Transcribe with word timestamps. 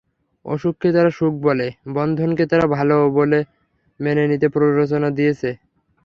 অসুখকে 0.45 0.87
তারা 0.95 1.11
সুখ 1.11 1.33
বলে, 1.41 1.67
বন্ধনকে 1.95 2.43
তারা 2.51 2.65
ভালো 2.75 2.95
বলে 3.11 3.39
মেনে 3.99 4.23
নিতে 4.31 4.47
প্ররোচনা 4.53 5.09
দিয়েছে। 5.17 5.49